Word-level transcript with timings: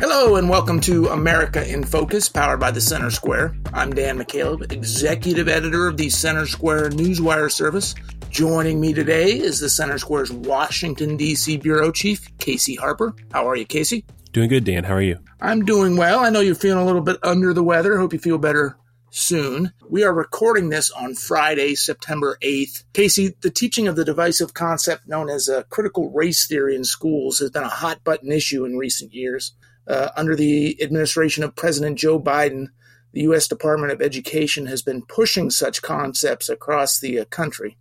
Hello 0.00 0.36
and 0.36 0.48
welcome 0.48 0.80
to 0.80 1.08
America 1.08 1.70
in 1.70 1.84
Focus, 1.84 2.26
powered 2.26 2.58
by 2.58 2.70
the 2.70 2.80
Center 2.80 3.10
Square. 3.10 3.54
I'm 3.74 3.92
Dan 3.92 4.18
McCaleb, 4.18 4.72
executive 4.72 5.46
editor 5.46 5.88
of 5.88 5.98
the 5.98 6.08
Center 6.08 6.46
Square 6.46 6.92
Newswire 6.92 7.52
service. 7.52 7.94
Joining 8.30 8.80
me 8.80 8.94
today 8.94 9.32
is 9.38 9.60
the 9.60 9.68
Center 9.68 9.98
Square's 9.98 10.32
Washington, 10.32 11.18
D.C. 11.18 11.58
bureau 11.58 11.92
chief, 11.92 12.34
Casey 12.38 12.76
Harper. 12.76 13.14
How 13.30 13.46
are 13.46 13.56
you, 13.56 13.66
Casey? 13.66 14.06
Doing 14.32 14.48
good, 14.48 14.64
Dan. 14.64 14.84
How 14.84 14.94
are 14.94 15.02
you? 15.02 15.18
I'm 15.38 15.66
doing 15.66 15.98
well. 15.98 16.20
I 16.20 16.30
know 16.30 16.40
you're 16.40 16.54
feeling 16.54 16.82
a 16.82 16.86
little 16.86 17.02
bit 17.02 17.18
under 17.22 17.52
the 17.52 17.62
weather. 17.62 17.98
Hope 17.98 18.14
you 18.14 18.18
feel 18.18 18.38
better 18.38 18.78
soon. 19.10 19.70
We 19.86 20.02
are 20.04 20.14
recording 20.14 20.70
this 20.70 20.90
on 20.90 21.14
Friday, 21.14 21.74
September 21.74 22.38
8th. 22.42 22.84
Casey, 22.94 23.34
the 23.42 23.50
teaching 23.50 23.86
of 23.86 23.96
the 23.96 24.06
divisive 24.06 24.54
concept 24.54 25.06
known 25.06 25.28
as 25.28 25.46
uh, 25.46 25.64
critical 25.68 26.10
race 26.10 26.46
theory 26.46 26.74
in 26.74 26.84
schools 26.84 27.40
has 27.40 27.50
been 27.50 27.64
a 27.64 27.68
hot 27.68 28.02
button 28.02 28.32
issue 28.32 28.64
in 28.64 28.78
recent 28.78 29.12
years. 29.12 29.52
Uh, 29.90 30.12
under 30.16 30.36
the 30.36 30.80
administration 30.80 31.42
of 31.42 31.56
President 31.56 31.98
Joe 31.98 32.20
Biden, 32.20 32.68
the 33.12 33.22
U.S. 33.22 33.48
Department 33.48 33.92
of 33.92 34.00
Education 34.00 34.66
has 34.66 34.82
been 34.82 35.02
pushing 35.02 35.50
such 35.50 35.82
concepts 35.82 36.48
across 36.48 37.00
the 37.00 37.18
uh, 37.18 37.24
country. 37.24 37.76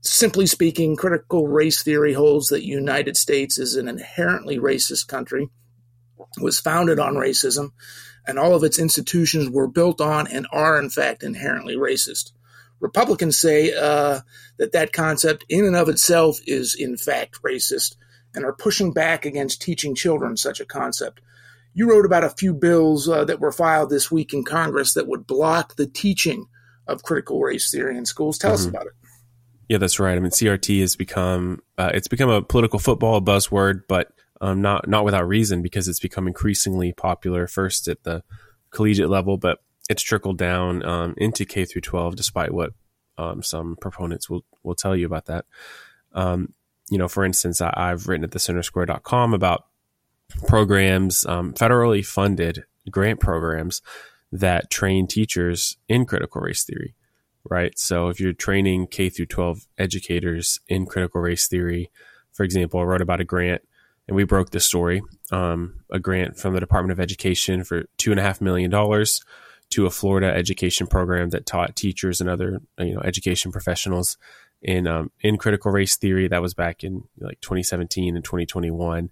Simply 0.00 0.46
speaking, 0.46 0.96
critical 0.96 1.46
race 1.46 1.82
theory 1.82 2.14
holds 2.14 2.48
that 2.48 2.56
the 2.56 2.64
United 2.64 3.18
States 3.18 3.58
is 3.58 3.76
an 3.76 3.86
inherently 3.86 4.58
racist 4.58 5.08
country, 5.08 5.50
was 6.40 6.58
founded 6.58 6.98
on 6.98 7.16
racism, 7.16 7.72
and 8.26 8.38
all 8.38 8.54
of 8.54 8.64
its 8.64 8.78
institutions 8.78 9.50
were 9.50 9.68
built 9.68 10.00
on 10.00 10.26
and 10.28 10.46
are, 10.52 10.80
in 10.80 10.88
fact, 10.88 11.22
inherently 11.22 11.76
racist. 11.76 12.32
Republicans 12.80 13.38
say 13.38 13.74
uh, 13.74 14.20
that 14.56 14.72
that 14.72 14.94
concept, 14.94 15.44
in 15.50 15.66
and 15.66 15.76
of 15.76 15.90
itself, 15.90 16.40
is 16.46 16.74
in 16.74 16.96
fact 16.96 17.42
racist 17.42 17.96
and 18.34 18.42
are 18.46 18.54
pushing 18.54 18.92
back 18.94 19.26
against 19.26 19.60
teaching 19.60 19.94
children 19.94 20.38
such 20.38 20.58
a 20.58 20.64
concept. 20.64 21.20
You 21.74 21.90
wrote 21.90 22.04
about 22.04 22.24
a 22.24 22.30
few 22.30 22.52
bills 22.52 23.08
uh, 23.08 23.24
that 23.24 23.40
were 23.40 23.52
filed 23.52 23.90
this 23.90 24.10
week 24.10 24.34
in 24.34 24.44
Congress 24.44 24.94
that 24.94 25.08
would 25.08 25.26
block 25.26 25.76
the 25.76 25.86
teaching 25.86 26.46
of 26.86 27.02
critical 27.02 27.40
race 27.40 27.70
theory 27.70 27.96
in 27.96 28.04
schools. 28.04 28.38
Tell 28.38 28.50
mm-hmm. 28.50 28.60
us 28.60 28.66
about 28.66 28.86
it. 28.86 28.92
Yeah, 29.68 29.78
that's 29.78 29.98
right. 29.98 30.16
I 30.16 30.20
mean, 30.20 30.30
CRT 30.30 30.80
has 30.80 30.96
become 30.96 31.60
uh, 31.78 31.92
it's 31.94 32.08
become 32.08 32.28
a 32.28 32.42
political 32.42 32.78
football 32.78 33.20
buzzword, 33.22 33.82
but 33.88 34.12
um, 34.40 34.60
not 34.60 34.88
not 34.88 35.04
without 35.04 35.26
reason 35.26 35.62
because 35.62 35.88
it's 35.88 36.00
become 36.00 36.26
increasingly 36.26 36.92
popular. 36.92 37.46
First 37.46 37.88
at 37.88 38.02
the 38.02 38.22
collegiate 38.70 39.08
level, 39.08 39.38
but 39.38 39.60
it's 39.88 40.02
trickled 40.02 40.38
down 40.38 40.84
um, 40.84 41.14
into 41.16 41.44
K 41.44 41.64
through 41.64 41.82
12, 41.82 42.16
despite 42.16 42.52
what 42.52 42.72
um, 43.18 43.42
some 43.42 43.76
proponents 43.80 44.28
will 44.28 44.44
will 44.62 44.74
tell 44.74 44.96
you 44.96 45.06
about 45.06 45.26
that. 45.26 45.46
Um, 46.12 46.54
you 46.90 46.98
know, 46.98 47.08
for 47.08 47.24
instance, 47.24 47.60
I, 47.60 47.88
have 47.88 48.08
written 48.08 48.24
at 48.24 48.32
the 48.32 48.38
centersquare.com 48.38 49.32
about 49.32 49.64
programs, 50.46 51.24
um, 51.26 51.52
federally 51.54 52.04
funded 52.04 52.64
grant 52.90 53.20
programs 53.20 53.82
that 54.30 54.70
train 54.70 55.06
teachers 55.06 55.76
in 55.88 56.06
critical 56.06 56.40
race 56.40 56.64
theory, 56.64 56.94
right? 57.48 57.78
So 57.78 58.08
if 58.08 58.18
you're 58.18 58.32
training 58.32 58.88
K 58.88 59.08
through 59.08 59.26
12 59.26 59.66
educators 59.78 60.60
in 60.68 60.86
critical 60.86 61.20
race 61.20 61.46
theory, 61.46 61.90
for 62.32 62.44
example, 62.44 62.80
I 62.80 62.84
wrote 62.84 63.02
about 63.02 63.20
a 63.20 63.24
grant 63.24 63.62
and 64.08 64.16
we 64.16 64.24
broke 64.24 64.50
this 64.50 64.66
story. 64.66 65.02
Um, 65.30 65.80
a 65.90 65.98
grant 65.98 66.36
from 66.36 66.54
the 66.54 66.60
Department 66.60 66.92
of 66.92 67.00
Education 67.00 67.64
for 67.64 67.84
two 67.98 68.10
and 68.10 68.20
a 68.20 68.22
half 68.22 68.40
million 68.40 68.70
dollars 68.70 69.22
to 69.70 69.86
a 69.86 69.90
Florida 69.90 70.26
education 70.26 70.86
program 70.86 71.30
that 71.30 71.46
taught 71.46 71.76
teachers 71.76 72.20
and 72.20 72.28
other 72.28 72.60
you 72.78 72.94
know 72.94 73.00
education 73.00 73.52
professionals 73.52 74.18
in 74.60 74.86
um, 74.86 75.10
in 75.20 75.38
critical 75.38 75.72
race 75.72 75.96
theory. 75.96 76.28
That 76.28 76.42
was 76.42 76.54
back 76.54 76.84
in 76.84 77.04
like 77.18 77.40
2017 77.40 78.14
and 78.16 78.24
2021. 78.24 79.10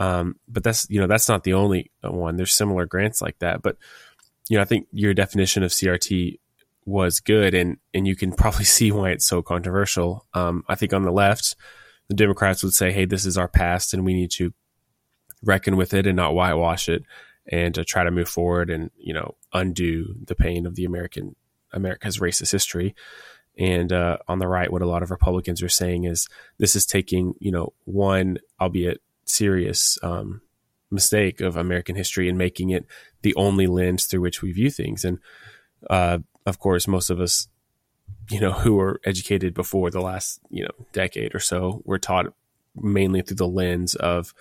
Um, 0.00 0.36
but 0.48 0.64
that's 0.64 0.88
you 0.90 1.00
know 1.00 1.06
that's 1.06 1.28
not 1.28 1.44
the 1.44 1.52
only 1.52 1.92
one. 2.02 2.36
There's 2.36 2.54
similar 2.54 2.86
grants 2.86 3.22
like 3.22 3.38
that. 3.38 3.62
But 3.62 3.76
you 4.48 4.56
know 4.56 4.62
I 4.62 4.64
think 4.64 4.88
your 4.90 5.14
definition 5.14 5.62
of 5.62 5.70
CRT 5.70 6.40
was 6.86 7.20
good, 7.20 7.54
and 7.54 7.76
and 7.94 8.08
you 8.08 8.16
can 8.16 8.32
probably 8.36 8.64
see 8.64 8.90
why 8.90 9.10
it's 9.10 9.26
so 9.26 9.42
controversial. 9.42 10.26
Um, 10.34 10.64
I 10.68 10.74
think 10.74 10.92
on 10.92 11.04
the 11.04 11.12
left 11.12 11.54
the 12.10 12.16
Democrats 12.16 12.64
would 12.64 12.74
say, 12.74 12.90
"Hey, 12.90 13.04
this 13.04 13.24
is 13.24 13.38
our 13.38 13.46
past, 13.46 13.94
and 13.94 14.04
we 14.04 14.14
need 14.14 14.32
to 14.32 14.52
reckon 15.44 15.76
with 15.76 15.94
it 15.94 16.08
and 16.08 16.16
not 16.16 16.34
whitewash 16.34 16.88
it, 16.88 17.04
and 17.46 17.72
to 17.76 17.84
try 17.84 18.02
to 18.02 18.10
move 18.10 18.28
forward 18.28 18.68
and 18.68 18.90
you 18.98 19.14
know 19.14 19.36
undo 19.52 20.16
the 20.26 20.34
pain 20.34 20.66
of 20.66 20.74
the 20.74 20.84
American 20.84 21.36
America's 21.72 22.18
racist 22.18 22.50
history." 22.50 22.96
And 23.56 23.92
uh, 23.92 24.18
on 24.26 24.38
the 24.38 24.48
right, 24.48 24.72
what 24.72 24.82
a 24.82 24.88
lot 24.88 25.02
of 25.02 25.10
Republicans 25.10 25.62
are 25.62 25.68
saying 25.68 26.04
is 26.04 26.28
this 26.58 26.74
is 26.74 26.84
taking 26.84 27.34
you 27.38 27.52
know 27.52 27.74
one, 27.84 28.38
albeit 28.60 29.00
serious, 29.30 29.98
um, 30.02 30.42
mistake 30.90 31.40
of 31.40 31.56
American 31.56 31.96
history 31.96 32.28
and 32.28 32.36
making 32.36 32.70
it 32.70 32.84
the 33.22 33.34
only 33.36 33.66
lens 33.66 34.06
through 34.06 34.20
which 34.20 34.42
we 34.42 34.52
view 34.52 34.70
things. 34.70 35.04
And 35.04 35.18
uh, 35.88 36.18
of 36.46 36.58
course, 36.58 36.88
most 36.88 37.10
of 37.10 37.20
us 37.20 37.48
you 38.30 38.40
know, 38.40 38.52
who 38.52 38.76
were 38.76 39.00
educated 39.04 39.54
before 39.54 39.90
the 39.90 40.00
last, 40.00 40.40
you 40.50 40.62
know, 40.62 40.86
decade 40.92 41.34
or 41.34 41.40
so 41.40 41.82
were 41.84 41.98
taught 41.98 42.26
mainly 42.76 43.22
through 43.22 43.36
the 43.36 43.48
lens 43.48 43.94
of 43.96 44.32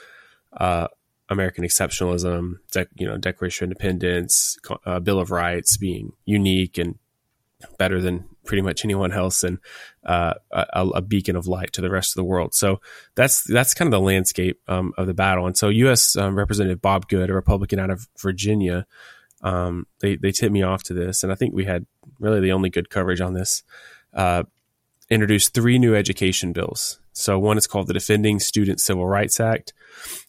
uh, 0.57 0.87
American 1.27 1.63
exceptionalism, 1.63 2.53
de- 2.71 2.87
you 2.95 3.07
know, 3.07 3.17
Declaration 3.17 3.65
of 3.65 3.71
Independence, 3.71 4.57
uh, 4.85 4.99
Bill 4.99 5.19
of 5.19 5.31
Rights 5.31 5.77
being 5.77 6.13
unique 6.25 6.77
and 6.77 6.97
better 7.77 8.01
than 8.01 8.25
pretty 8.45 8.61
much 8.61 8.85
anyone 8.85 9.11
else, 9.11 9.43
and 9.43 9.59
uh, 10.05 10.33
a, 10.51 10.87
a, 10.95 11.01
beacon 11.01 11.35
of 11.35 11.47
light 11.47 11.73
to 11.73 11.81
the 11.81 11.89
rest 11.89 12.11
of 12.11 12.15
the 12.15 12.23
world. 12.23 12.53
So 12.53 12.79
that's 13.15 13.43
that's 13.43 13.73
kind 13.73 13.87
of 13.87 13.91
the 13.91 14.05
landscape 14.05 14.59
um, 14.67 14.93
of 14.97 15.07
the 15.07 15.13
battle. 15.13 15.45
And 15.45 15.57
so, 15.57 15.69
U.S. 15.69 16.15
Um, 16.15 16.37
Representative 16.37 16.81
Bob 16.81 17.07
Good, 17.07 17.29
a 17.29 17.33
Republican 17.33 17.79
out 17.79 17.89
of 17.89 18.07
Virginia, 18.17 18.85
um, 19.41 19.87
they 19.99 20.15
they 20.15 20.31
tipped 20.31 20.53
me 20.53 20.63
off 20.63 20.83
to 20.83 20.93
this, 20.93 21.23
and 21.23 21.31
I 21.31 21.35
think 21.35 21.53
we 21.53 21.65
had 21.65 21.85
really 22.19 22.39
the 22.39 22.51
only 22.51 22.69
good 22.69 22.89
coverage 22.89 23.21
on 23.21 23.33
this. 23.33 23.63
Uh, 24.13 24.43
introduced 25.09 25.53
three 25.53 25.79
new 25.79 25.95
education 25.95 26.53
bills. 26.53 26.99
So 27.13 27.39
one 27.39 27.57
is 27.57 27.67
called 27.67 27.87
the 27.87 27.93
Defending 27.93 28.39
Student 28.39 28.79
Civil 28.79 29.07
Rights 29.07 29.39
Act, 29.39 29.73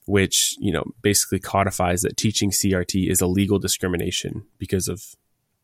which 0.07 0.57
you 0.59 0.73
know 0.73 0.85
basically 1.03 1.39
codifies 1.39 2.03
that 2.03 2.17
teaching 2.17 2.51
CRT 2.51 3.09
is 3.11 3.21
a 3.21 3.27
legal 3.27 3.59
discrimination 3.59 4.45
because 4.59 4.89
of 4.89 5.15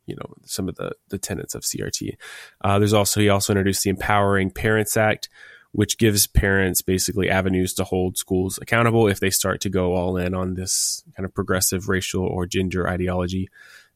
you 0.07 0.17
know 0.17 0.35
some 0.45 0.69
of 0.69 0.77
the 0.77 0.93
the 1.09 1.19
tenets 1.19 1.55
of 1.55 1.63
CRT. 1.63 2.17
Uh, 2.63 2.79
there's 2.79 2.93
also 2.93 3.21
he 3.21 3.29
also 3.29 3.53
introduced 3.53 3.83
the 3.83 3.91
Empowering 3.91 4.51
Parents 4.51 4.97
Act, 4.97 5.29
which 5.73 5.99
gives 5.99 6.27
parents 6.27 6.83
basically 6.83 7.29
avenues 7.29 7.75
to 7.75 7.85
hold 7.85 8.17
schools 8.17 8.59
accountable 8.63 9.07
if 9.09 9.21
they 9.21 9.31
start 9.31 9.61
to 9.61 9.69
go 9.69 9.95
all 9.95 10.17
in 10.17 10.35
on 10.35 10.55
this 10.55 11.03
kind 11.17 11.25
of 11.25 11.35
progressive 11.35 11.89
racial 11.89 12.25
or 12.25 12.47
gender 12.47 12.89
ideology 12.89 13.49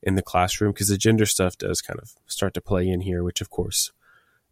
in 0.03 0.15
the 0.15 0.23
classroom 0.23 0.73
because 0.73 0.89
the 0.89 0.97
gender 0.97 1.27
stuff 1.27 1.59
does 1.59 1.81
kind 1.81 1.99
of 2.01 2.13
start 2.27 2.55
to 2.55 2.61
play 2.61 2.89
in 2.89 3.01
here, 3.01 3.23
which 3.23 3.41
of 3.41 3.51
course 3.51 3.93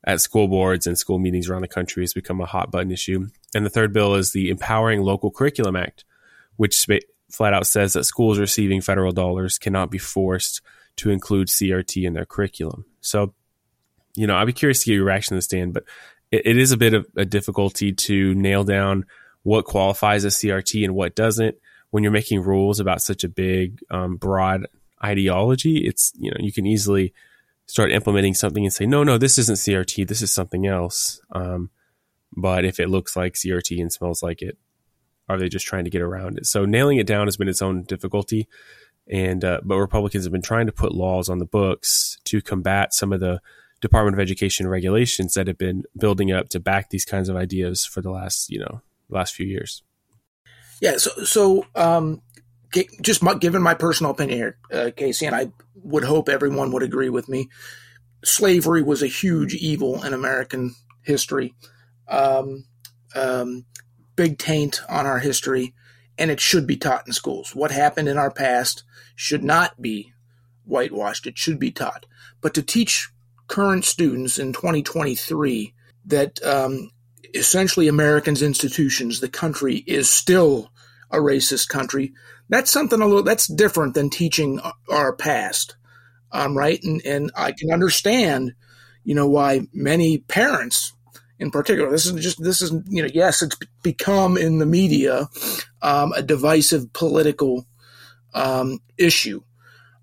at 0.04 0.20
school 0.20 0.48
boards 0.48 0.86
and 0.86 0.96
school 0.96 1.18
meetings 1.18 1.48
around 1.48 1.62
the 1.62 1.68
country 1.68 2.02
has 2.02 2.14
become 2.14 2.40
a 2.40 2.46
hot 2.46 2.70
button 2.70 2.92
issue. 2.92 3.28
And 3.54 3.66
the 3.66 3.70
third 3.70 3.92
bill 3.92 4.14
is 4.14 4.32
the 4.32 4.50
Empowering 4.50 5.02
Local 5.02 5.30
Curriculum 5.30 5.76
Act, 5.76 6.04
which 6.56 6.86
flat 7.30 7.52
out 7.52 7.66
says 7.66 7.92
that 7.92 8.04
schools 8.04 8.38
receiving 8.38 8.80
federal 8.80 9.12
dollars 9.12 9.58
cannot 9.58 9.90
be 9.90 9.98
forced 9.98 10.60
to 10.98 11.10
include 11.10 11.48
CRT 11.48 12.04
in 12.04 12.12
their 12.12 12.26
curriculum. 12.26 12.84
So, 13.00 13.34
you 14.14 14.26
know, 14.26 14.36
I'd 14.36 14.46
be 14.46 14.52
curious 14.52 14.80
to 14.80 14.86
get 14.86 14.94
your 14.94 15.04
reaction 15.04 15.30
to 15.30 15.36
this, 15.36 15.46
Dan, 15.46 15.72
but 15.72 15.84
it, 16.30 16.46
it 16.46 16.58
is 16.58 16.72
a 16.72 16.76
bit 16.76 16.94
of 16.94 17.06
a 17.16 17.24
difficulty 17.24 17.92
to 17.92 18.34
nail 18.34 18.64
down 18.64 19.04
what 19.42 19.64
qualifies 19.64 20.24
as 20.24 20.36
CRT 20.36 20.84
and 20.84 20.94
what 20.94 21.14
doesn't 21.14 21.56
when 21.90 22.02
you're 22.02 22.12
making 22.12 22.42
rules 22.42 22.80
about 22.80 23.00
such 23.00 23.24
a 23.24 23.28
big, 23.28 23.80
um, 23.90 24.16
broad 24.16 24.66
ideology. 25.02 25.86
It's 25.86 26.12
you 26.18 26.30
know 26.30 26.36
you 26.40 26.52
can 26.52 26.66
easily 26.66 27.14
start 27.66 27.92
implementing 27.92 28.34
something 28.34 28.64
and 28.64 28.72
say, 28.72 28.86
no, 28.86 29.04
no, 29.04 29.18
this 29.18 29.38
isn't 29.38 29.56
CRT, 29.56 30.08
this 30.08 30.22
is 30.22 30.32
something 30.32 30.66
else. 30.66 31.20
Um, 31.32 31.70
but 32.34 32.64
if 32.64 32.80
it 32.80 32.88
looks 32.88 33.14
like 33.14 33.34
CRT 33.34 33.80
and 33.80 33.92
smells 33.92 34.22
like 34.22 34.42
it, 34.42 34.58
are 35.28 35.38
they 35.38 35.48
just 35.48 35.66
trying 35.66 35.84
to 35.84 35.90
get 35.90 36.00
around 36.00 36.38
it? 36.38 36.46
So 36.46 36.64
nailing 36.64 36.98
it 36.98 37.06
down 37.06 37.26
has 37.26 37.36
been 37.36 37.48
its 37.48 37.60
own 37.60 37.82
difficulty. 37.82 38.48
And 39.10 39.44
uh, 39.44 39.60
but 39.64 39.76
Republicans 39.76 40.24
have 40.24 40.32
been 40.32 40.42
trying 40.42 40.66
to 40.66 40.72
put 40.72 40.92
laws 40.92 41.28
on 41.28 41.38
the 41.38 41.46
books 41.46 42.18
to 42.24 42.42
combat 42.42 42.92
some 42.92 43.12
of 43.12 43.20
the 43.20 43.40
Department 43.80 44.14
of 44.14 44.20
Education 44.20 44.68
regulations 44.68 45.34
that 45.34 45.46
have 45.46 45.58
been 45.58 45.84
building 45.96 46.32
up 46.32 46.48
to 46.50 46.60
back 46.60 46.90
these 46.90 47.04
kinds 47.04 47.28
of 47.28 47.36
ideas 47.36 47.86
for 47.86 48.02
the 48.02 48.10
last, 48.10 48.50
you 48.50 48.58
know, 48.58 48.82
last 49.08 49.34
few 49.34 49.46
years. 49.46 49.82
Yeah. 50.80 50.96
So, 50.98 51.10
so 51.24 51.66
um, 51.74 52.22
just 53.00 53.22
my, 53.22 53.34
given 53.34 53.62
my 53.62 53.74
personal 53.74 54.12
opinion 54.12 54.38
here, 54.38 54.58
uh, 54.72 54.90
Casey, 54.96 55.26
and 55.26 55.34
I 55.34 55.52
would 55.74 56.04
hope 56.04 56.28
everyone 56.28 56.72
would 56.72 56.82
agree 56.82 57.08
with 57.08 57.28
me. 57.28 57.48
Slavery 58.24 58.82
was 58.82 59.02
a 59.02 59.06
huge 59.06 59.54
evil 59.54 60.02
in 60.02 60.12
American 60.12 60.74
history, 61.02 61.54
um, 62.08 62.64
um, 63.14 63.64
big 64.16 64.38
taint 64.38 64.82
on 64.88 65.06
our 65.06 65.20
history, 65.20 65.72
and 66.18 66.30
it 66.30 66.40
should 66.40 66.66
be 66.66 66.76
taught 66.76 67.06
in 67.06 67.12
schools. 67.12 67.54
What 67.54 67.70
happened 67.70 68.08
in 68.08 68.18
our 68.18 68.30
past 68.30 68.84
should 69.14 69.44
not 69.44 69.80
be 69.80 70.12
whitewashed; 70.64 71.26
it 71.26 71.38
should 71.38 71.58
be 71.58 71.70
taught. 71.70 72.06
But 72.40 72.54
to 72.54 72.62
teach 72.62 73.10
current 73.46 73.84
students 73.84 74.38
in 74.38 74.52
2023 74.52 75.74
that 76.06 76.42
um, 76.44 76.90
essentially 77.34 77.88
Americans' 77.88 78.42
institutions, 78.42 79.20
the 79.20 79.28
country, 79.28 79.76
is 79.86 80.08
still 80.08 80.70
a 81.10 81.16
racist 81.16 81.68
country. 81.68 82.12
That's 82.48 82.70
something 82.70 83.00
a 83.00 83.06
little 83.06 83.22
that's 83.22 83.46
different 83.46 83.94
than 83.94 84.10
teaching 84.10 84.60
our 84.90 85.14
past, 85.14 85.76
um, 86.32 86.56
right? 86.56 86.82
And 86.82 87.02
and 87.04 87.30
I 87.36 87.52
can 87.52 87.72
understand, 87.72 88.52
you 89.04 89.14
know, 89.14 89.28
why 89.28 89.62
many 89.72 90.18
parents, 90.18 90.92
in 91.38 91.50
particular, 91.50 91.90
this 91.90 92.06
is 92.06 92.22
just 92.22 92.42
this 92.42 92.60
is 92.60 92.72
you 92.88 93.02
know, 93.02 93.10
yes, 93.12 93.42
it's 93.42 93.56
become 93.82 94.36
in 94.36 94.58
the 94.58 94.66
media 94.66 95.28
um, 95.82 96.12
a 96.12 96.22
divisive 96.22 96.92
political 96.92 97.66
um, 98.34 98.80
issue. 98.96 99.42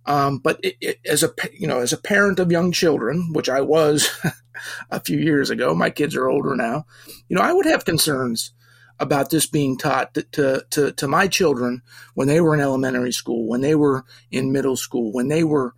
Um, 0.07 0.37
but 0.37 0.59
it, 0.63 0.75
it, 0.81 0.99
as 1.05 1.23
a 1.23 1.33
you 1.53 1.67
know, 1.67 1.79
as 1.79 1.93
a 1.93 1.97
parent 1.97 2.39
of 2.39 2.51
young 2.51 2.71
children, 2.71 3.33
which 3.33 3.49
I 3.49 3.61
was 3.61 4.09
a 4.91 4.99
few 4.99 5.17
years 5.17 5.49
ago, 5.49 5.73
my 5.73 5.89
kids 5.89 6.15
are 6.15 6.29
older 6.29 6.55
now. 6.55 6.85
You 7.27 7.35
know, 7.35 7.41
I 7.41 7.53
would 7.53 7.65
have 7.65 7.85
concerns 7.85 8.51
about 8.99 9.29
this 9.29 9.45
being 9.45 9.77
taught 9.77 10.13
to, 10.13 10.63
to, 10.69 10.91
to 10.93 11.07
my 11.07 11.27
children 11.27 11.81
when 12.13 12.27
they 12.27 12.39
were 12.39 12.53
in 12.53 12.61
elementary 12.61 13.11
school, 13.11 13.47
when 13.47 13.61
they 13.61 13.75
were 13.75 14.05
in 14.31 14.51
middle 14.53 14.77
school, 14.77 15.11
when 15.11 15.27
they 15.27 15.43
were 15.43 15.73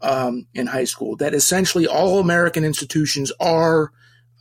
um, 0.00 0.46
in 0.54 0.66
high 0.66 0.84
school. 0.84 1.16
That 1.16 1.34
essentially 1.34 1.86
all 1.86 2.18
American 2.18 2.64
institutions 2.64 3.30
are 3.40 3.92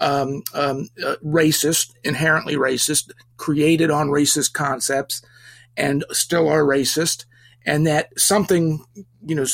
um, 0.01 0.43
um, 0.53 0.89
uh, 1.05 1.15
racist, 1.23 1.93
inherently 2.03 2.55
racist, 2.55 3.11
created 3.37 3.89
on 3.89 4.09
racist 4.09 4.51
concepts, 4.51 5.21
and 5.77 6.03
still 6.11 6.49
are 6.49 6.63
racist 6.63 7.25
and 7.65 7.85
that 7.87 8.09
something 8.19 8.83
you 9.25 9.35
know 9.35 9.45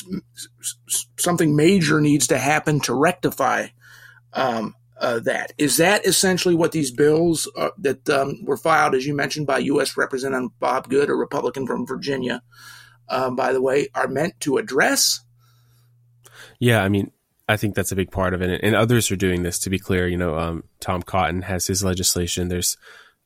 something 1.17 1.55
major 1.55 1.99
needs 1.99 2.27
to 2.27 2.37
happen 2.37 2.79
to 2.81 2.93
rectify 2.93 3.67
um, 4.33 4.75
uh, 4.99 5.19
that. 5.19 5.53
Is 5.57 5.77
that 5.77 6.05
essentially 6.05 6.55
what 6.55 6.71
these 6.71 6.91
bills 6.91 7.49
uh, 7.57 7.69
that 7.79 8.09
um, 8.09 8.43
were 8.45 8.57
filed, 8.57 8.95
as 8.95 9.05
you 9.05 9.13
mentioned, 9.13 9.47
by 9.47 9.59
U.S. 9.59 9.97
Representative 9.97 10.57
Bob 10.59 10.89
Good, 10.89 11.09
a 11.09 11.13
Republican 11.13 11.67
from 11.67 11.85
Virginia, 11.85 12.41
um, 13.09 13.35
by 13.35 13.53
the 13.53 13.61
way, 13.61 13.89
are 13.93 14.07
meant 14.07 14.39
to 14.41 14.57
address? 14.57 15.21
Yeah, 16.59 16.83
I 16.83 16.89
mean, 16.89 17.11
I 17.49 17.57
think 17.57 17.75
that's 17.75 17.91
a 17.91 17.95
big 17.95 18.11
part 18.11 18.33
of 18.33 18.41
it, 18.41 18.59
and 18.61 18.75
others 18.75 19.09
are 19.09 19.15
doing 19.15 19.43
this. 19.43 19.59
To 19.59 19.69
be 19.69 19.79
clear, 19.79 20.07
you 20.07 20.17
know, 20.17 20.37
um, 20.37 20.63
Tom 20.79 21.01
Cotton 21.01 21.43
has 21.43 21.67
his 21.67 21.83
legislation. 21.83 22.49
There's 22.49 22.77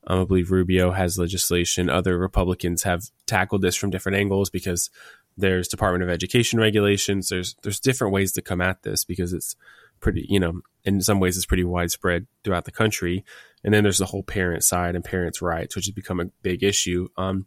um, 0.06 0.20
I 0.20 0.24
believe 0.24 0.50
Rubio 0.50 0.92
has 0.92 1.18
legislation. 1.18 1.90
Other 1.90 2.18
Republicans 2.18 2.82
have 2.84 3.04
tackled 3.26 3.62
this 3.62 3.76
from 3.76 3.90
different 3.90 4.18
angles 4.18 4.50
because 4.50 4.90
there's 5.36 5.68
Department 5.68 6.04
of 6.04 6.10
Education 6.10 6.60
regulations. 6.60 7.28
There's 7.28 7.56
there's 7.62 7.80
different 7.80 8.12
ways 8.12 8.32
to 8.32 8.42
come 8.42 8.60
at 8.60 8.82
this 8.82 9.04
because 9.04 9.32
it's 9.32 9.56
pretty, 10.00 10.26
you 10.28 10.40
know, 10.40 10.60
in 10.84 11.00
some 11.00 11.20
ways 11.20 11.36
it's 11.36 11.46
pretty 11.46 11.64
widespread 11.64 12.26
throughout 12.44 12.64
the 12.64 12.72
country. 12.72 13.24
And 13.64 13.72
then 13.72 13.84
there's 13.84 13.98
the 13.98 14.06
whole 14.06 14.24
parent 14.24 14.64
side 14.64 14.96
and 14.96 15.04
parents' 15.04 15.40
rights, 15.40 15.76
which 15.76 15.86
has 15.86 15.94
become 15.94 16.20
a 16.20 16.26
big 16.42 16.62
issue. 16.62 17.08
Um, 17.16 17.46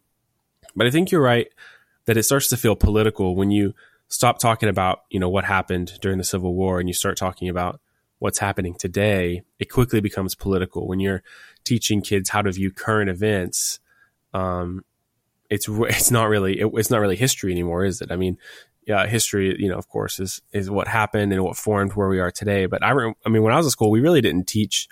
but 0.74 0.86
I 0.86 0.90
think 0.90 1.10
you're 1.10 1.22
right 1.22 1.48
that 2.06 2.16
it 2.16 2.22
starts 2.22 2.48
to 2.48 2.56
feel 2.56 2.76
political 2.76 3.36
when 3.36 3.50
you 3.50 3.74
stop 4.08 4.38
talking 4.38 4.68
about, 4.68 5.00
you 5.10 5.20
know, 5.20 5.28
what 5.28 5.44
happened 5.44 5.98
during 6.00 6.18
the 6.18 6.24
Civil 6.24 6.54
War 6.54 6.78
and 6.78 6.88
you 6.88 6.94
start 6.94 7.16
talking 7.16 7.48
about 7.48 7.80
what's 8.18 8.38
happening 8.38 8.74
today, 8.74 9.42
it 9.58 9.70
quickly 9.70 10.00
becomes 10.00 10.34
political. 10.34 10.86
When 10.86 11.00
you're 11.00 11.22
teaching 11.64 12.00
kids 12.00 12.30
how 12.30 12.42
to 12.42 12.52
view 12.52 12.70
current 12.70 13.10
events, 13.10 13.80
um, 14.32 14.84
it's 15.50 15.68
it's 15.70 16.10
not 16.10 16.28
really 16.28 16.60
it, 16.60 16.70
it's 16.74 16.90
not 16.90 17.00
really 17.00 17.16
history 17.16 17.52
anymore, 17.52 17.84
is 17.84 18.00
it? 18.00 18.10
I 18.10 18.16
mean, 18.16 18.38
yeah, 18.86 19.06
history, 19.06 19.56
you 19.58 19.68
know, 19.68 19.76
of 19.76 19.88
course, 19.88 20.20
is 20.20 20.40
is 20.52 20.70
what 20.70 20.88
happened 20.88 21.32
and 21.32 21.42
what 21.42 21.56
formed 21.56 21.92
where 21.94 22.08
we 22.08 22.20
are 22.20 22.30
today. 22.30 22.66
But 22.66 22.82
I, 22.84 22.92
I 22.92 23.28
mean, 23.28 23.42
when 23.42 23.52
I 23.52 23.56
was 23.56 23.66
in 23.66 23.70
school, 23.70 23.90
we 23.90 24.00
really 24.00 24.20
didn't 24.20 24.46
teach, 24.46 24.88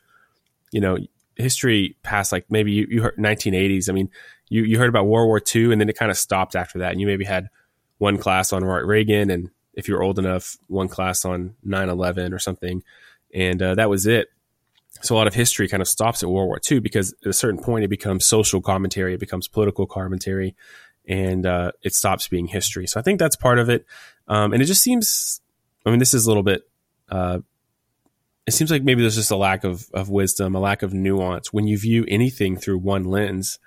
you 0.73 0.81
know, 0.81 0.99
history 1.37 1.97
past 2.03 2.33
like 2.33 2.47
maybe 2.51 2.73
you, 2.73 2.87
you 2.91 3.03
heard 3.03 3.17
1980s. 3.17 3.89
I 3.89 3.93
mean, 3.93 4.11
you 4.49 4.65
you 4.65 4.79
heard 4.79 4.89
about 4.89 5.07
World 5.07 5.29
War 5.29 5.41
II, 5.55 5.73
and 5.73 5.81
then 5.81 5.89
it 5.89 5.97
kind 5.97 6.11
of 6.11 6.19
stopped 6.19 6.57
after 6.57 6.81
that, 6.81 6.93
and 6.93 7.01
you 7.01 7.07
maybe 7.07 7.25
had 7.25 7.49
one 7.99 8.19
class 8.19 8.53
on 8.53 8.65
Ronald 8.65 8.89
Reagan, 8.89 9.31
and 9.31 9.51
if 9.75 9.89
you're 9.89 10.03
old 10.03 10.19
enough, 10.19 10.57
one 10.69 10.89
class 10.89 11.25
on 11.25 11.55
9/11 11.67 12.33
or 12.33 12.39
something 12.39 12.83
and 13.35 13.61
uh, 13.61 13.75
that 13.75 13.91
was 13.91 14.07
it. 14.07 14.29
So 15.03 15.17
a 15.17 15.19
lot 15.19 15.27
of 15.27 15.35
history 15.35 15.69
kind 15.69 15.83
of 15.83 15.89
stops 15.89 16.23
at 16.23 16.29
World 16.31 16.47
War 16.47 16.61
II 16.71 16.79
because 16.79 17.13
at 17.25 17.29
a 17.29 17.33
certain 17.33 17.61
point 17.61 17.85
it 17.85 17.89
becomes 17.89 18.25
social 18.25 18.63
commentary, 18.63 19.13
it 19.13 19.21
becomes 19.21 19.49
political 19.49 19.87
commentary, 19.87 20.55
and 21.07 21.45
uh, 21.45 21.73
it 21.83 21.95
stops 21.95 22.29
being 22.29 22.47
history. 22.47 22.87
So 22.87 23.01
I 23.01 23.03
think 23.03 23.19
that's 23.19 23.37
part 23.37 23.59
of 23.59 23.69
it. 23.69 23.85
Um, 24.29 24.53
and 24.53 24.63
it 24.63 24.67
just 24.67 24.83
seems, 24.83 25.41
I 25.85 25.91
mean, 25.91 25.99
this 25.99 26.15
is 26.15 26.27
a 26.27 26.31
little 26.31 26.45
bit. 26.45 26.63
Uh, 27.11 27.41
it 28.47 28.53
seems 28.53 28.71
like 28.71 28.85
maybe 28.85 29.03
there's 29.03 29.17
just 29.17 29.33
a 29.33 29.37
lack 29.37 29.65
of, 29.65 29.91
of 29.93 30.11
wisdom, 30.11 30.55
a 30.55 30.61
lack 30.61 30.83
of 30.83 30.95
nuance. 30.95 31.53
When 31.53 31.67
you 31.67 31.77
view 31.77 32.05
anything 32.07 32.57
through 32.57 32.79
one 32.79 33.05
lens, 33.05 33.59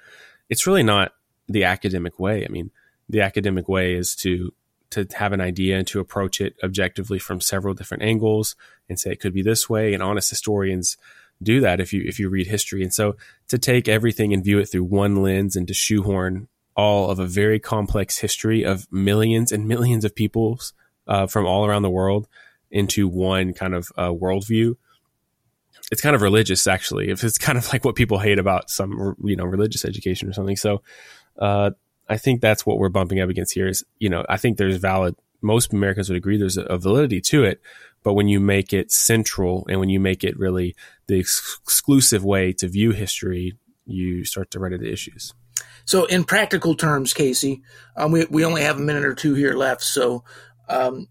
it's 0.49 0.65
really 0.65 0.83
not 0.83 1.11
the 1.47 1.65
academic 1.65 2.19
way. 2.19 2.45
I 2.45 2.47
mean, 2.47 2.71
the 3.09 3.21
academic 3.21 3.67
way 3.67 3.93
is 3.95 4.15
to 4.15 4.53
to 4.89 5.05
have 5.15 5.33
an 5.33 5.41
idea 5.41 5.77
and 5.77 5.85
to 5.87 5.99
approach 5.99 6.39
it 6.39 6.55
objectively 6.63 7.19
from 7.19 7.41
several 7.41 7.73
different 7.73 8.03
angles 8.03 8.55
and 8.87 8.97
say 8.99 9.11
it 9.11 9.19
could 9.19 9.33
be 9.33 9.41
this 9.41 9.69
way. 9.69 9.93
And 9.93 10.01
honest 10.01 10.29
historians 10.29 10.95
do 11.43 11.59
that 11.59 11.79
if 11.79 11.91
you 11.93 12.03
if 12.05 12.19
you 12.19 12.29
read 12.29 12.47
history. 12.47 12.83
And 12.83 12.93
so 12.93 13.15
to 13.49 13.57
take 13.57 13.87
everything 13.87 14.33
and 14.33 14.43
view 14.43 14.59
it 14.59 14.67
through 14.67 14.85
one 14.85 15.17
lens 15.17 15.55
and 15.55 15.67
to 15.67 15.73
shoehorn 15.73 16.47
all 16.75 17.09
of 17.09 17.19
a 17.19 17.25
very 17.25 17.59
complex 17.59 18.19
history 18.19 18.63
of 18.63 18.87
millions 18.91 19.51
and 19.51 19.67
millions 19.67 20.05
of 20.05 20.15
peoples 20.15 20.73
uh, 21.07 21.27
from 21.27 21.45
all 21.45 21.65
around 21.65 21.81
the 21.81 21.89
world 21.89 22.27
into 22.69 23.07
one 23.07 23.53
kind 23.53 23.73
of 23.73 23.91
uh, 23.97 24.09
worldview. 24.09 24.75
It's 25.91 26.01
kind 26.01 26.15
of 26.15 26.21
religious, 26.21 26.67
actually. 26.67 27.09
If 27.09 27.23
it's 27.23 27.37
kind 27.37 27.57
of 27.57 27.71
like 27.71 27.85
what 27.85 27.95
people 27.95 28.19
hate 28.19 28.39
about 28.39 28.69
some, 28.69 29.15
you 29.23 29.35
know, 29.35 29.45
religious 29.45 29.85
education 29.85 30.29
or 30.29 30.33
something. 30.33 30.57
So, 30.57 30.81
uh, 31.39 31.71
I 32.09 32.17
think 32.17 32.41
that's 32.41 32.65
what 32.65 32.77
we're 32.77 32.89
bumping 32.89 33.19
up 33.19 33.29
against 33.29 33.53
here 33.53 33.67
is, 33.67 33.83
you 33.99 34.09
know, 34.09 34.25
I 34.29 34.37
think 34.37 34.57
there's 34.57 34.77
valid, 34.77 35.15
most 35.41 35.73
Americans 35.73 36.09
would 36.09 36.17
agree 36.17 36.37
there's 36.37 36.57
a, 36.57 36.77
validity 36.77 37.21
to 37.21 37.43
it. 37.43 37.61
But 38.03 38.13
when 38.13 38.27
you 38.27 38.39
make 38.39 38.71
it 38.71 38.91
central 38.91 39.65
and 39.69 39.79
when 39.79 39.89
you 39.89 39.99
make 39.99 40.23
it 40.23 40.37
really 40.37 40.75
the 41.07 41.19
ex- 41.19 41.59
exclusive 41.63 42.23
way 42.23 42.53
to 42.53 42.67
view 42.67 42.91
history, 42.91 43.57
you 43.85 44.23
start 44.23 44.51
to 44.51 44.59
run 44.59 44.73
into 44.73 44.89
issues. 44.91 45.33
So, 45.83 46.05
in 46.05 46.23
practical 46.23 46.75
terms, 46.75 47.13
Casey, 47.13 47.63
um, 47.95 48.11
we, 48.11 48.25
we 48.25 48.45
only 48.45 48.61
have 48.61 48.77
a 48.77 48.81
minute 48.81 49.05
or 49.05 49.15
two 49.15 49.33
here 49.33 49.53
left. 49.53 49.83
So, 49.83 50.23
um, 50.69 51.07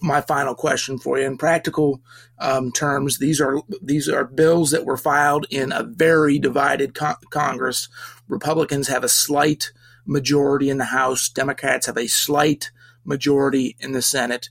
my 0.00 0.20
final 0.20 0.54
question 0.54 0.98
for 0.98 1.18
you 1.18 1.26
in 1.26 1.36
practical 1.36 2.00
um, 2.38 2.70
terms 2.70 3.18
these 3.18 3.40
are 3.40 3.60
these 3.82 4.08
are 4.08 4.24
bills 4.24 4.70
that 4.70 4.84
were 4.84 4.96
filed 4.96 5.46
in 5.50 5.72
a 5.72 5.82
very 5.82 6.38
divided 6.38 6.94
con- 6.94 7.16
congress 7.30 7.88
republicans 8.28 8.86
have 8.86 9.02
a 9.02 9.08
slight 9.08 9.72
majority 10.08 10.70
in 10.70 10.78
the 10.78 10.84
House. 10.84 11.28
Democrats 11.28 11.86
have 11.86 11.96
a 11.96 12.08
slight 12.08 12.72
majority 13.04 13.76
in 13.78 13.92
the 13.92 14.02
Senate. 14.02 14.48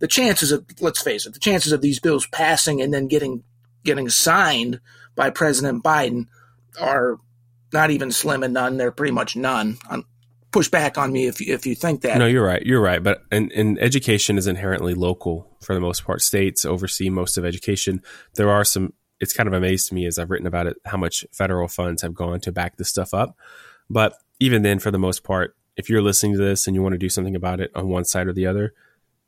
The 0.00 0.08
chances 0.08 0.52
of, 0.52 0.66
let's 0.80 1.00
face 1.00 1.24
it, 1.24 1.32
the 1.32 1.40
chances 1.40 1.72
of 1.72 1.80
these 1.80 2.00
bills 2.00 2.26
passing 2.26 2.82
and 2.82 2.92
then 2.92 3.08
getting 3.08 3.44
getting 3.84 4.08
signed 4.10 4.80
by 5.14 5.30
President 5.30 5.82
Biden 5.82 6.26
are 6.78 7.18
not 7.72 7.90
even 7.90 8.10
slim 8.10 8.42
and 8.42 8.52
none. 8.52 8.76
They're 8.76 8.90
pretty 8.90 9.12
much 9.12 9.36
none. 9.36 9.78
I'm, 9.88 10.04
push 10.50 10.68
back 10.68 10.98
on 10.98 11.12
me 11.12 11.26
if 11.26 11.40
you, 11.40 11.54
if 11.54 11.66
you 11.66 11.74
think 11.74 12.02
that. 12.02 12.18
No, 12.18 12.26
you're 12.26 12.44
right. 12.44 12.62
You're 12.64 12.80
right. 12.80 13.02
But 13.02 13.22
and, 13.30 13.52
and 13.52 13.78
education 13.78 14.38
is 14.38 14.46
inherently 14.46 14.94
local 14.94 15.56
for 15.60 15.74
the 15.74 15.80
most 15.80 16.04
part. 16.04 16.20
States 16.20 16.64
oversee 16.64 17.10
most 17.10 17.38
of 17.38 17.44
education. 17.44 18.02
There 18.34 18.50
are 18.50 18.64
some. 18.64 18.92
It's 19.18 19.32
kind 19.32 19.46
of 19.46 19.54
amazed 19.54 19.92
me 19.92 20.04
as 20.06 20.18
I've 20.18 20.30
written 20.30 20.46
about 20.46 20.66
it 20.66 20.76
how 20.84 20.98
much 20.98 21.24
federal 21.32 21.68
funds 21.68 22.02
have 22.02 22.12
gone 22.12 22.40
to 22.40 22.52
back 22.52 22.76
this 22.76 22.88
stuff 22.88 23.14
up. 23.14 23.36
But 23.88 24.14
even 24.40 24.62
then, 24.62 24.78
for 24.78 24.90
the 24.90 24.98
most 24.98 25.24
part, 25.24 25.56
if 25.76 25.90
you're 25.90 26.02
listening 26.02 26.32
to 26.32 26.38
this 26.38 26.66
and 26.66 26.74
you 26.74 26.82
want 26.82 26.94
to 26.94 26.98
do 26.98 27.08
something 27.08 27.36
about 27.36 27.60
it 27.60 27.70
on 27.74 27.88
one 27.88 28.04
side 28.04 28.26
or 28.26 28.32
the 28.32 28.46
other, 28.46 28.72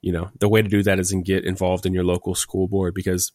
you 0.00 0.12
know, 0.12 0.30
the 0.38 0.48
way 0.48 0.62
to 0.62 0.68
do 0.68 0.82
that 0.82 0.98
is 0.98 1.10
to 1.10 1.22
get 1.22 1.44
involved 1.44 1.84
in 1.84 1.92
your 1.92 2.04
local 2.04 2.34
school 2.34 2.68
board 2.68 2.94
because 2.94 3.32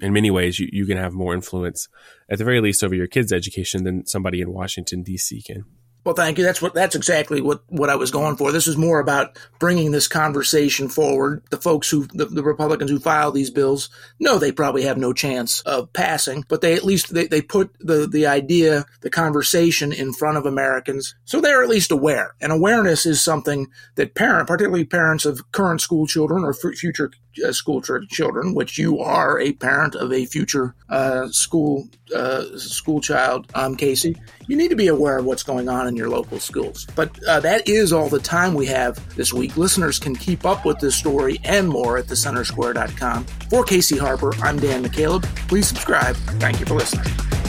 in 0.00 0.12
many 0.12 0.30
ways 0.30 0.58
you, 0.58 0.68
you 0.72 0.86
can 0.86 0.96
have 0.96 1.12
more 1.12 1.34
influence 1.34 1.88
at 2.28 2.38
the 2.38 2.44
very 2.44 2.60
least 2.60 2.82
over 2.82 2.94
your 2.94 3.06
kids' 3.06 3.32
education 3.32 3.84
than 3.84 4.06
somebody 4.06 4.40
in 4.40 4.52
Washington, 4.52 5.02
D.C. 5.02 5.42
can. 5.42 5.64
Well, 6.04 6.16
thank 6.16 6.36
you. 6.36 6.44
That's 6.44 6.60
what 6.60 6.74
that's 6.74 6.96
exactly 6.96 7.40
what 7.40 7.62
what 7.68 7.88
I 7.88 7.94
was 7.94 8.10
going 8.10 8.36
for. 8.36 8.50
This 8.50 8.66
is 8.66 8.76
more 8.76 8.98
about 8.98 9.38
bringing 9.60 9.92
this 9.92 10.08
conversation 10.08 10.88
forward. 10.88 11.44
The 11.50 11.58
folks 11.58 11.88
who 11.88 12.06
the, 12.08 12.24
the 12.24 12.42
Republicans 12.42 12.90
who 12.90 12.98
file 12.98 13.30
these 13.30 13.50
bills 13.50 13.88
know 14.18 14.36
they 14.36 14.50
probably 14.50 14.82
have 14.82 14.98
no 14.98 15.12
chance 15.12 15.60
of 15.60 15.92
passing, 15.92 16.44
but 16.48 16.60
they 16.60 16.74
at 16.74 16.84
least 16.84 17.14
they, 17.14 17.28
they 17.28 17.40
put 17.40 17.70
the 17.78 18.08
the 18.08 18.26
idea, 18.26 18.84
the 19.02 19.10
conversation 19.10 19.92
in 19.92 20.12
front 20.12 20.36
of 20.36 20.44
Americans, 20.44 21.14
so 21.24 21.40
they're 21.40 21.62
at 21.62 21.68
least 21.68 21.92
aware. 21.92 22.34
And 22.40 22.50
awareness 22.50 23.06
is 23.06 23.22
something 23.22 23.68
that 23.94 24.16
parent, 24.16 24.48
particularly 24.48 24.84
parents 24.84 25.24
of 25.24 25.52
current 25.52 25.80
school 25.80 26.08
children 26.08 26.42
or 26.42 26.52
future 26.52 27.12
uh, 27.46 27.52
school 27.52 27.80
children, 27.82 28.54
which 28.54 28.78
you 28.78 29.00
are 29.00 29.40
a 29.40 29.52
parent 29.52 29.94
of 29.94 30.12
a 30.12 30.26
future 30.26 30.74
uh, 30.88 31.28
school 31.28 31.88
uh, 32.14 32.44
school 32.58 33.00
child, 33.00 33.46
um, 33.54 33.76
Casey, 33.76 34.16
you 34.46 34.56
need 34.56 34.68
to 34.68 34.76
be 34.76 34.88
aware 34.88 35.18
of 35.18 35.24
what's 35.24 35.42
going 35.42 35.68
on 35.68 35.86
in 35.86 35.96
your 35.96 36.10
local 36.10 36.38
schools. 36.38 36.86
But 36.94 37.22
uh, 37.24 37.40
that 37.40 37.68
is 37.68 37.92
all 37.92 38.08
the 38.08 38.18
time 38.18 38.54
we 38.54 38.66
have 38.66 39.16
this 39.16 39.32
week. 39.32 39.56
Listeners 39.56 39.98
can 39.98 40.14
keep 40.14 40.44
up 40.44 40.64
with 40.64 40.78
this 40.78 40.94
story 40.94 41.40
and 41.44 41.68
more 41.68 41.98
at 41.98 42.06
thecentersquare.com. 42.06 43.24
For 43.48 43.64
Casey 43.64 43.98
Harper, 43.98 44.34
I'm 44.42 44.58
Dan 44.58 44.84
McCaleb. 44.84 45.22
Please 45.48 45.66
subscribe. 45.66 46.16
Thank 46.38 46.60
you 46.60 46.66
for 46.66 46.74
listening. 46.74 47.41